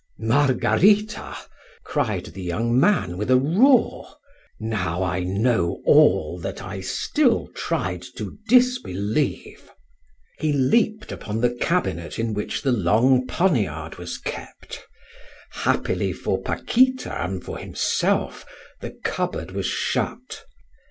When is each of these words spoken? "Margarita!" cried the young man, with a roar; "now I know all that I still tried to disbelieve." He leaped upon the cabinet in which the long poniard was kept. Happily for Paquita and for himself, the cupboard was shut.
"Margarita!" 0.17 1.37
cried 1.83 2.25
the 2.33 2.41
young 2.41 2.75
man, 2.79 3.19
with 3.19 3.29
a 3.29 3.37
roar; 3.37 4.15
"now 4.59 5.03
I 5.03 5.19
know 5.19 5.79
all 5.85 6.39
that 6.39 6.63
I 6.63 6.79
still 6.81 7.49
tried 7.53 8.01
to 8.15 8.35
disbelieve." 8.49 9.69
He 10.39 10.53
leaped 10.53 11.11
upon 11.11 11.41
the 11.41 11.53
cabinet 11.53 12.17
in 12.17 12.33
which 12.33 12.63
the 12.63 12.71
long 12.71 13.27
poniard 13.27 13.99
was 13.99 14.17
kept. 14.17 14.87
Happily 15.51 16.13
for 16.13 16.41
Paquita 16.41 17.23
and 17.23 17.43
for 17.43 17.59
himself, 17.59 18.43
the 18.79 18.97
cupboard 19.03 19.51
was 19.51 19.67
shut. 19.67 20.45